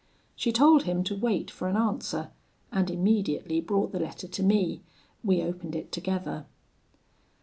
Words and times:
She 0.35 0.51
told 0.51 0.81
him 0.85 1.03
to 1.03 1.15
wait 1.15 1.51
for 1.51 1.67
an 1.67 1.75
answer, 1.77 2.31
and 2.71 2.89
immediately 2.89 3.61
brought 3.61 3.91
the 3.91 3.99
letter 3.99 4.27
to 4.27 4.41
me: 4.41 4.81
we 5.23 5.43
opened 5.43 5.75
it 5.75 5.91
together. 5.91 6.47